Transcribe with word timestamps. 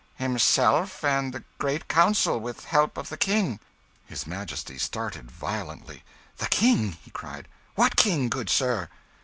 "Himself 0.15 1.03
and 1.03 1.31
the 1.31 1.43
Great 1.59 1.87
Council 1.87 2.39
with 2.39 2.65
help 2.65 2.97
of 2.97 3.09
the 3.09 3.17
King." 3.17 3.59
His 4.07 4.25
Majesty 4.25 4.79
started 4.79 5.29
violently. 5.29 6.03
"The 6.37 6.47
King!" 6.47 6.93
he 6.93 7.11
cried. 7.11 7.47
"What 7.75 7.95
king, 7.97 8.27
good 8.27 8.49
sir?" 8.49 8.89